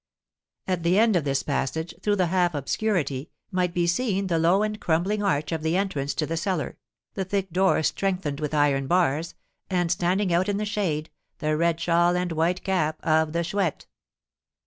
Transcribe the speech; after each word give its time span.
At 0.67 0.81
the 0.81 0.97
end 0.97 1.15
of 1.15 1.25
this 1.25 1.43
passage, 1.43 1.93
through 2.01 2.15
the 2.15 2.25
half 2.33 2.55
obscurity, 2.55 3.29
might 3.51 3.71
be 3.71 3.85
seen 3.85 4.25
the 4.25 4.39
low 4.39 4.63
and 4.63 4.79
crumbling 4.81 5.21
arch 5.21 5.51
of 5.51 5.61
the 5.61 5.77
entrance 5.77 6.15
to 6.15 6.25
the 6.25 6.37
cellar, 6.37 6.79
the 7.13 7.23
thick 7.23 7.51
door 7.51 7.83
strengthened 7.83 8.39
with 8.39 8.51
iron 8.55 8.87
bars, 8.87 9.35
and, 9.69 9.91
standing 9.91 10.33
out 10.33 10.49
in 10.49 10.57
the 10.57 10.65
shade, 10.65 11.11
the 11.37 11.55
red 11.55 11.79
shawl 11.79 12.15
and 12.17 12.31
white 12.31 12.63
cap 12.63 12.99
of 13.05 13.31
the 13.33 13.43
Chouette. 13.43 13.85